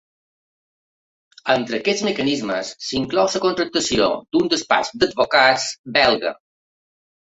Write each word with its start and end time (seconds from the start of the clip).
Entre 1.57 1.81
aquests 1.81 2.07
mecanismes, 2.09 2.73
s’inclou 2.87 3.31
la 3.37 3.45
contractació 3.47 4.11
d’un 4.35 4.53
despatx 4.59 4.95
d’advocats 5.01 5.73
belga. 6.05 6.39